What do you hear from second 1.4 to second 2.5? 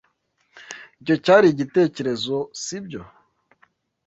igitekerezo,